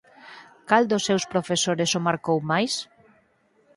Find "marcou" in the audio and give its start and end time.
2.07-2.37